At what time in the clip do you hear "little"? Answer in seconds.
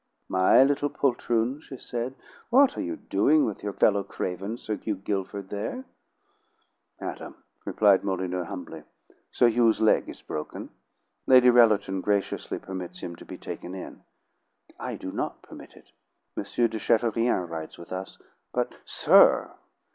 0.63-0.89